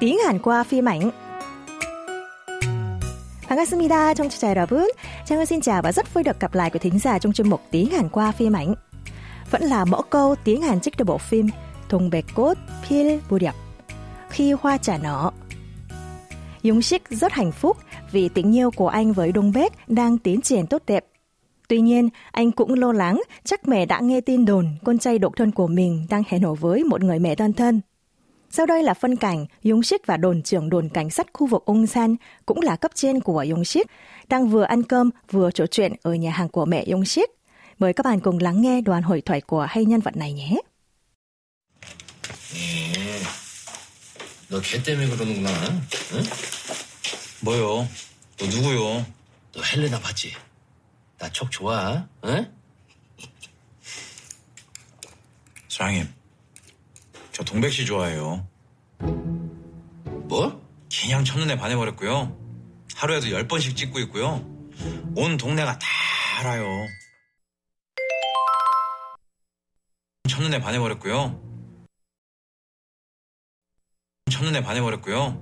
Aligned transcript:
tiếng 0.00 0.18
Hàn 0.26 0.38
qua 0.38 0.64
phim 0.64 0.88
ảnh. 0.88 1.10
반갑습니다, 3.48 4.14
청취자 4.14 4.48
여러분. 4.48 4.86
Trang 5.26 5.46
xin 5.46 5.60
chào 5.60 5.82
và 5.82 5.92
rất 5.92 6.14
vui 6.14 6.24
được 6.24 6.40
gặp 6.40 6.54
lại 6.54 6.70
quý 6.70 6.78
thính 6.78 6.98
giả 6.98 7.18
trong 7.18 7.32
chuyên 7.32 7.50
mục 7.50 7.60
tiếng 7.70 7.90
Hàn 7.90 8.08
qua 8.08 8.32
phim 8.32 8.52
ảnh. 8.52 8.74
Vẫn 9.50 9.62
là 9.62 9.84
mẫu 9.84 10.02
câu 10.02 10.34
tiếng 10.44 10.62
Hàn 10.62 10.80
trích 10.80 10.96
từ 10.96 11.04
bộ 11.04 11.18
phim 11.18 11.48
Thùng 11.88 12.10
bạch 12.10 12.24
cốt 12.34 12.54
Pil 12.88 13.18
Buriap 13.30 13.54
khi 14.30 14.52
hoa 14.52 14.76
trả 14.76 14.98
nở. 14.98 15.30
Dung 16.62 16.82
Sik 16.82 17.02
rất 17.10 17.32
hạnh 17.32 17.52
phúc 17.52 17.76
vì 18.12 18.28
tình 18.28 18.56
yêu 18.56 18.70
của 18.70 18.88
anh 18.88 19.12
với 19.12 19.32
Đông 19.32 19.52
Bếc 19.52 19.72
đang 19.88 20.18
tiến 20.18 20.40
triển 20.40 20.66
tốt 20.66 20.82
đẹp. 20.86 21.06
Tuy 21.68 21.80
nhiên, 21.80 22.08
anh 22.32 22.50
cũng 22.50 22.74
lo 22.74 22.92
lắng 22.92 23.22
chắc 23.44 23.68
mẹ 23.68 23.86
đã 23.86 24.00
nghe 24.00 24.20
tin 24.20 24.44
đồn 24.44 24.66
con 24.84 24.98
trai 24.98 25.18
độc 25.18 25.32
thân 25.36 25.50
của 25.50 25.66
mình 25.66 26.06
đang 26.10 26.22
hẹn 26.28 26.42
hò 26.42 26.54
với 26.54 26.84
một 26.84 27.02
người 27.02 27.18
mẹ 27.18 27.34
đơn 27.34 27.52
thân. 27.52 27.80
Sau 28.50 28.66
đây 28.66 28.82
là 28.82 28.94
phân 28.94 29.16
cảnh 29.16 29.46
Dung 29.62 29.82
Sik 29.82 30.06
và 30.06 30.16
đồn 30.16 30.42
trưởng 30.42 30.70
đồn 30.70 30.88
cảnh 30.88 31.10
sát 31.10 31.26
khu 31.32 31.46
vực 31.46 31.64
Ung 31.64 31.86
San 31.86 32.16
cũng 32.46 32.60
là 32.60 32.76
cấp 32.76 32.90
trên 32.94 33.20
của 33.20 33.42
Dung 33.42 33.64
Sik 33.64 33.86
đang 34.28 34.48
vừa 34.48 34.62
ăn 34.62 34.82
cơm 34.82 35.10
vừa 35.30 35.50
trò 35.50 35.66
chuyện 35.66 35.92
ở 36.02 36.14
nhà 36.14 36.30
hàng 36.30 36.48
của 36.48 36.64
mẹ 36.64 36.84
Dung 36.86 37.04
Sik. 37.04 37.30
Mời 37.78 37.92
các 37.92 38.04
bạn 38.06 38.20
cùng 38.20 38.38
lắng 38.38 38.60
nghe 38.62 38.80
đoàn 38.80 39.02
hội 39.02 39.20
thoại 39.20 39.40
của 39.40 39.66
hai 39.70 39.84
nhân 39.84 40.00
vật 40.00 40.16
này 40.16 40.32
nhé. 40.32 40.56
너 44.50 44.60
걔 44.60 44.82
때문에 44.82 45.08
그러는구나. 45.08 45.50
응? 46.12 46.22
뭐요? 47.40 47.88
너 48.38 48.46
누구요? 48.46 49.04
너 49.52 49.62
헬레나 49.62 49.98
봤지? 50.00 50.32
나 51.18 51.28
촉 51.30 51.50
좋아. 51.50 52.06
응? 52.22 52.46
사장님, 55.68 56.06
저 57.39 57.45
동백 57.45 57.71
씨 57.71 57.85
좋아해요. 57.85 58.45
뭐? 60.27 60.61
그냥 60.91 61.23
첫눈에 61.23 61.55
반해버렸고요. 61.55 62.37
하루에도 62.95 63.31
열 63.31 63.47
번씩 63.47 63.77
찍고 63.77 63.99
있고요. 63.99 64.45
온 65.15 65.37
동네가 65.37 65.79
다 65.79 65.87
알아요. 66.39 66.67
첫눈에 70.27 70.59
반해버렸고요. 70.59 71.41
첫눈에 74.29 74.61
반해버렸고요. 74.61 75.41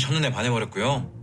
첫눈에 0.00 0.30
반해버렸고요. 0.30 1.17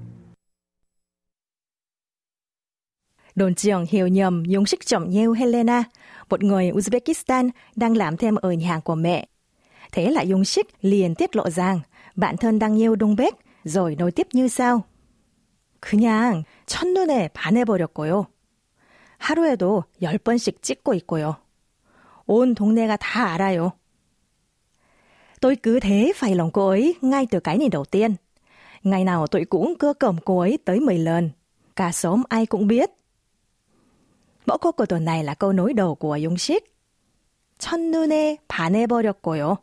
Đồn 3.35 3.55
trưởng 3.55 3.87
hiểu 3.89 4.09
nhầm 4.09 4.45
Dung 4.45 4.67
Sik 4.67 4.87
chồng 4.87 5.09
yêu 5.09 5.33
Helena, 5.33 5.85
một 6.31 6.43
người 6.43 6.71
Uzbekistan 6.71 7.51
đang 7.77 7.97
làm 7.97 8.17
thêm 8.17 8.35
ở 8.35 8.53
nhà 8.53 8.69
hàng 8.69 8.81
của 8.81 8.95
mẹ. 8.95 9.27
Thế 9.93 10.11
là 10.11 10.23
Dung 10.23 10.45
Sik 10.45 10.67
liền 10.81 11.15
tiết 11.15 11.37
lộ 11.37 11.51
rằng 11.51 11.81
bạn 12.17 12.37
thân 12.37 12.59
đang 12.59 12.81
yêu 12.81 12.97
Đông 12.97 13.17
Bếc, 13.17 13.35
rồi 13.65 13.97
nói 13.97 14.11
tiếp 14.11 14.27
như 14.33 14.49
sau. 14.49 14.85
그냥 15.81 16.45
첫눈에 16.67 17.29
반해버렸고요. 17.29 18.27
하루에도 19.19 19.85
열 20.03 20.19
번씩 20.19 20.63
찍고 20.63 20.95
있고요. 20.95 21.37
온 22.27 22.55
동네가 22.55 22.97
다 22.97 23.33
알아요. 23.33 23.73
Tôi 25.41 25.57
cứ 25.57 25.81
thế 25.81 26.13
phải 26.17 26.35
lòng 26.35 26.51
cô 26.51 26.69
ấy 26.69 26.95
ngay 27.01 27.27
từ 27.31 27.41
cái 27.41 27.59
nhìn 27.59 27.71
đầu 27.71 27.85
tiên. 27.85 28.15
Ngày 28.83 29.05
nào 29.05 29.27
tôi 29.27 29.45
cũng 29.45 29.75
cưa 29.79 29.93
cẩm 29.93 30.17
cô 30.25 30.39
ấy 30.39 30.59
tới 30.65 30.81
10 30.81 30.99
lần. 30.99 31.31
Cả 31.77 31.93
xóm 31.93 32.23
ai 32.29 32.47
cũng 32.47 32.67
biết. 32.67 32.91
Mẫu 34.47 34.59
câu 34.59 34.73
của 34.73 34.87
tuần 34.87 35.05
này 35.05 35.25
là 35.25 35.35
câu 35.35 35.53
nối 35.53 35.73
đầu 35.73 35.95
của 35.95 36.17
Dung 36.17 36.39
Sik. 36.39 36.71
첫눈에 37.61 38.39
반해버렸고요. 38.49 39.57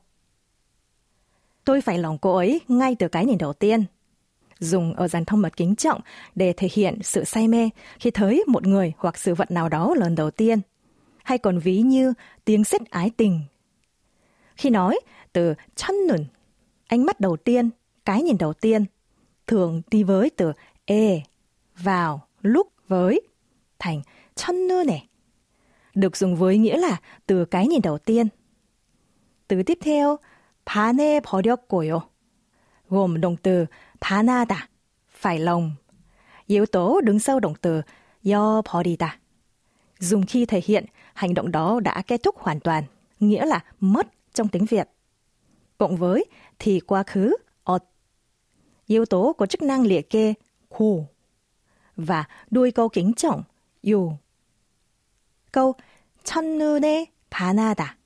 Tôi 1.66 1.82
phải 1.82 1.98
lòng 1.98 2.18
cô 2.18 2.36
ấy 2.36 2.62
ngay 2.68 2.96
từ 3.00 3.08
cái 3.08 3.26
nhìn 3.26 3.38
đầu 3.38 3.54
tiên. 3.54 3.86
Dùng 4.60 4.94
ở 4.94 5.08
dàn 5.08 5.26
thông 5.26 5.42
mật 5.42 5.58
kính 5.58 5.76
trọng 5.76 6.02
để 6.36 6.54
thể 6.58 6.70
hiện 6.74 7.00
sự 7.04 7.24
say 7.24 7.48
mê 7.48 7.70
khi 8.00 8.12
thấy 8.12 8.44
một 8.48 8.68
người 8.68 8.94
hoặc 8.98 9.18
sự 9.18 9.36
vật 9.36 9.52
nào 9.52 9.70
đó 9.70 9.94
lần 9.98 10.16
đầu 10.16 10.32
tiên. 10.32 10.60
Hay 11.24 11.38
còn 11.38 11.60
ví 11.60 11.82
như 11.82 12.14
tiếng 12.46 12.64
sét 12.64 12.90
ái 12.90 13.12
tình. 13.18 13.42
Khi 14.56 14.70
nói 14.70 15.00
từ 15.34 15.54
첫눈, 15.76 16.26
ánh 16.88 17.06
mắt 17.06 17.20
đầu 17.20 17.38
tiên, 17.38 17.70
cái 18.06 18.22
nhìn 18.22 18.38
đầu 18.38 18.54
tiên, 18.54 18.86
thường 19.48 19.82
đi 19.92 20.04
với 20.04 20.30
từ 20.30 20.52
e, 20.86 21.22
vào, 21.78 22.28
lúc, 22.42 22.68
với, 22.88 23.22
thành 23.80 24.02
첫눈에. 24.36 25.00
Được 25.96 26.18
dùng 26.18 26.36
với 26.36 26.58
nghĩa 26.58 26.78
là 26.78 26.98
từ 27.26 27.46
cái 27.46 27.68
nhìn 27.68 27.82
đầu 27.82 27.98
tiên. 27.98 28.28
từ 29.48 29.64
tiếp 29.64 29.78
theo, 29.82 30.18
반해버렸고요. 30.66 32.00
gồm 32.90 33.22
động 33.22 33.36
từ 33.38 33.66
반하다, 34.02 34.70
phải 35.10 35.40
lòng. 35.40 35.72
Yếu 36.46 36.66
tố 36.66 37.02
đứng 37.02 37.20
sau 37.20 37.40
động 37.40 37.54
từ 37.62 37.82
여버리다. 38.24 39.20
Dùng 40.00 40.26
khi 40.26 40.46
thể 40.46 40.62
hiện 40.66 40.86
hành 41.14 41.34
động 41.34 41.52
đó 41.52 41.80
đã 41.80 42.02
kết 42.08 42.24
thúc 42.24 42.38
hoàn 42.38 42.60
toàn, 42.60 42.84
nghĩa 43.20 43.46
là 43.46 43.64
mất 43.80 44.08
trong 44.34 44.48
tiếng 44.48 44.66
Việt. 44.66 44.90
Cộng 45.78 45.96
với 45.96 46.26
thì 46.60 46.80
quá 46.80 47.04
khứ, 47.04 47.36
ột. 47.64 47.84
Yếu 48.86 49.06
tố 49.06 49.36
có 49.38 49.46
chức 49.46 49.62
năng 49.62 49.82
liệt 49.82 50.10
kê, 50.10 50.34
khu. 50.70 51.08
Và 51.96 52.26
đuôi 52.52 52.72
câu 52.72 52.90
kính 52.90 53.14
trọng, 53.14 53.44
유. 53.82 54.12
Câu 55.52 55.76
첫눈에 56.24 57.06
반하다 57.32 57.98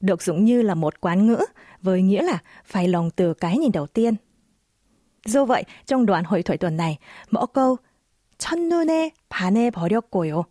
được 0.00 0.22
dùng 0.22 0.44
như 0.44 0.62
là 0.62 0.74
một 0.74 1.00
quán 1.00 1.26
ngữ 1.26 1.44
với 1.82 2.02
nghĩa 2.02 2.22
là 2.22 2.38
phải 2.64 2.88
lòng 2.88 3.10
từ 3.10 3.34
cái 3.34 3.58
nhìn 3.58 3.72
đầu 3.72 3.86
tiên. 3.86 4.14
Do 5.24 5.44
vậy, 5.44 5.64
trong 5.86 6.06
đoạn 6.06 6.24
hội 6.24 6.42
thoại 6.42 6.58
tuần 6.58 6.76
này, 6.76 6.98
mẫu 7.30 7.46
câu 7.46 7.76
첫눈에 8.38 9.10
반해버렸고요. 9.30 10.42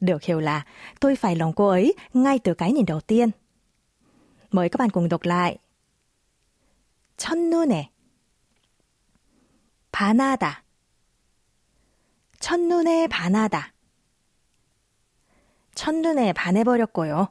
Được 0.00 0.22
hiểu 0.22 0.40
là 0.40 0.64
tôi 1.00 1.16
phải 1.16 1.36
lòng 1.36 1.52
cô 1.52 1.68
ấy 1.68 1.94
ngay 2.14 2.38
từ 2.38 2.54
cái 2.54 2.72
nhìn 2.72 2.86
đầu 2.86 3.00
tiên. 3.00 3.30
Mời 4.50 4.68
các 4.68 4.78
bạn 4.78 4.90
cùng 4.90 5.08
đọc 5.08 5.22
lại. 5.22 5.58
첫눈에 7.16 7.90
반하다 9.92 10.64
첫눈에 12.40 13.06
반하다 13.06 13.72
첫눈에 15.78 16.32
반해버렸고요. 16.32 17.28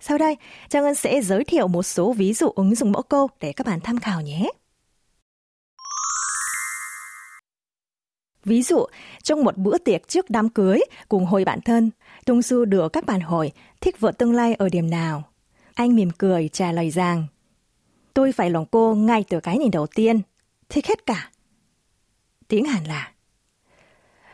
Sau 0.00 0.18
đây, 0.18 0.36
Trang 0.68 0.84
Ân 0.84 0.94
sẽ 0.94 1.22
giới 1.22 1.44
thiệu 1.44 1.68
một 1.68 1.82
số 1.82 2.12
ví 2.12 2.32
dụ 2.32 2.48
ứng 2.48 2.74
dụng 2.74 2.92
mẫu 2.92 3.02
câu 3.02 3.28
để 3.40 3.52
các 3.52 3.66
bạn 3.66 3.80
tham 3.80 3.98
khảo 4.00 4.20
nhé. 4.20 4.50
Ví 8.44 8.62
dụ, 8.62 8.86
trong 9.22 9.44
một 9.44 9.56
bữa 9.56 9.78
tiệc 9.78 10.08
trước 10.08 10.30
đám 10.30 10.48
cưới 10.48 10.80
cùng 11.08 11.26
hồi 11.26 11.44
bạn 11.44 11.60
thân, 11.60 11.90
Tung 12.26 12.42
Su 12.42 12.64
được 12.64 12.88
các 12.92 13.06
bạn 13.06 13.20
hỏi 13.20 13.52
thích 13.80 14.00
vợ 14.00 14.12
tương 14.18 14.32
lai 14.32 14.54
ở 14.54 14.68
điểm 14.68 14.90
nào. 14.90 15.22
Anh 15.74 15.94
mỉm 15.94 16.10
cười 16.18 16.48
trả 16.48 16.72
lời 16.72 16.90
rằng 16.90 17.26
Tôi 18.14 18.32
phải 18.32 18.50
lòng 18.50 18.66
cô 18.70 18.94
ngay 18.94 19.24
từ 19.28 19.40
cái 19.40 19.58
nhìn 19.58 19.70
đầu 19.70 19.86
tiên, 19.86 20.20
thích 20.68 20.86
hết 20.86 21.06
cả. 21.06 21.30
Tiếng 22.48 22.64
Hàn 22.64 22.84
là 22.84 23.12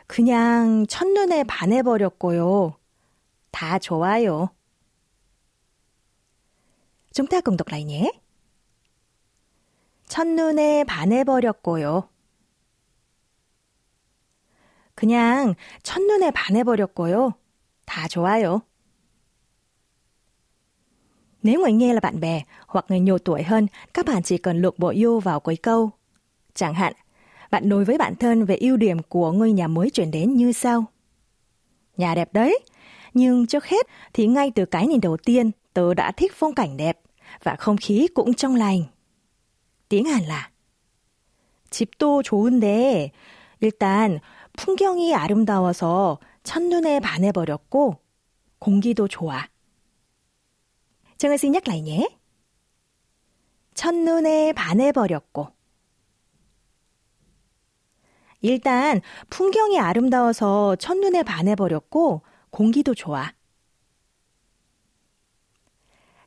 그냥 0.06 0.86
첫눈에 0.86 1.44
반해버렸고요. 1.44 2.74
다 3.50 3.78
좋아요. 3.78 4.48
Đọc 7.56 7.68
lại 7.68 7.84
nhé. 7.84 8.12
첫눈에 10.08 10.84
반해버렸고요. 10.84 12.08
그냥 14.94 15.54
첫눈에 15.82 16.30
반해버렸고요. 16.30 17.32
다 17.86 18.08
좋아요. 18.08 18.62
Nếu 21.42 21.60
người 21.60 21.72
nghe 21.72 21.94
là 21.94 22.00
bạn 22.00 22.20
bè 22.20 22.42
hoặc 22.66 22.84
người 22.88 23.00
nhiều 23.00 23.18
tuổi 23.18 23.42
hơn, 23.42 23.66
các 23.94 24.06
bạn 24.06 24.22
chỉ 24.22 24.38
cần 24.38 24.62
lục 24.62 24.78
bộ 24.78 24.88
yêu 24.88 25.20
vào 25.20 25.40
cuối 25.40 25.56
câu. 25.56 25.90
Chẳng 26.54 26.74
hạn, 26.74 26.92
bạn 27.51 27.69
nói 27.69 27.85
với 27.85 27.97
bạn 27.97 28.15
thân 28.15 28.45
về 28.45 28.55
ưu 28.55 28.77
điểm 28.77 28.99
của 29.09 29.31
ngôi 29.31 29.51
nhà 29.51 29.67
mới 29.67 29.89
chuyển 29.89 30.11
đến 30.11 30.33
như 30.33 30.51
sau. 30.51 30.85
Nhà 31.97 32.15
đẹp 32.15 32.33
đấy, 32.33 32.59
nhưng 33.13 33.47
trước 33.47 33.65
hết 33.65 33.87
thì 34.13 34.27
ngay 34.27 34.51
từ 34.55 34.65
cái 34.65 34.87
nhìn 34.87 35.01
đầu 35.01 35.17
tiên 35.17 35.51
tớ 35.73 35.93
đã 35.93 36.11
thích 36.11 36.31
phong 36.35 36.53
cảnh 36.53 36.77
đẹp 36.77 36.99
và 37.43 37.55
không 37.55 37.77
khí 37.77 38.07
cũng 38.13 38.33
trong 38.33 38.55
lành. 38.55 38.83
tiếng 39.89 40.05
Hàn 40.05 40.23
là 40.23 40.51
집도 41.69 42.21
좋은데 42.21 43.11
일단 43.59 44.19
풍경이 44.57 45.13
아름다워서 45.15 46.19
첫눈에 46.43 46.99
반해버렸고 46.99 47.95
공기도 48.59 49.07
좋아. 49.07 49.47
정은 51.17 51.37
xin 51.37 51.51
nhắc 51.51 51.67
lại 51.67 51.81
nhé. 51.81 52.07
첫눈에 53.73 54.53
반해버렸고 54.53 55.47
일단 58.40 59.00
풍경이 59.30 59.78
아름다워서 59.78 60.76
첫눈에 60.76 61.22
반해버렸고 61.22 62.22
공기도 62.50 62.94
좋아. 62.94 63.32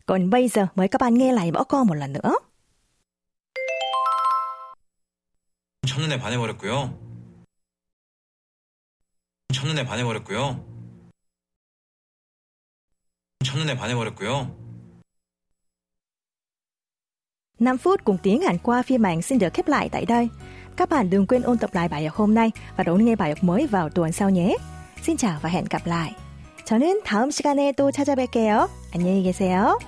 Còn 0.06 0.30
bây 0.30 0.48
giờ 0.48 0.68
mời 0.76 0.88
các 0.88 1.02
bạn 1.02 1.14
nghe 1.14 1.32
lại 1.32 1.52
bỏ 1.52 1.64
co 1.64 1.84
một 1.84 1.94
lần 1.94 2.14
nữa. 2.14 2.36
첫눈에 5.86 6.20
반해버렸고요. 6.20 6.98
첫눈에 9.54 9.86
반해버렸고요. 9.86 10.66
첫눈에 13.44 13.76
반해버렸고요. 13.76 14.56
5 17.60 17.78
phút 17.78 18.04
cùng 18.04 18.18
tiếng 18.24 18.42
Hàn 18.42 18.58
qua 18.58 18.82
phiên 18.82 19.02
bản 19.02 19.22
xin 19.22 19.40
được 19.40 19.54
khép 19.54 19.68
lại 19.68 19.90
tại 19.92 20.06
đây. 20.06 20.30
Các 20.79 20.89
bạn 20.89 21.11
đừng 21.11 21.27
quên 21.27 21.43
ôn 21.43 21.59
tập 21.59 21.71
lại 21.73 21.89
bài 21.89 22.05
học 22.07 22.17
hôm 22.17 22.35
nay 22.35 22.51
và 22.77 22.85
đón 22.85 23.05
nghe 23.05 23.17
bài 23.17 23.31
học 23.31 23.45
mới 23.45 23.67
vào 23.67 23.89
tuần 23.89 24.13
sau 24.13 24.31
nhé. 24.31 24.57
Xin 25.03 25.17
chào 25.17 25.39
và 25.43 25.49
hẹn 25.49 25.65
gặp 25.71 25.87
lại. 25.87 26.15
저는 26.65 27.03
다음 27.05 27.31
시간에 27.31 27.73
또 27.73 27.91
찾아뵐게요. 27.91 28.69
안녕히 28.93 29.23
계세요. 29.23 29.79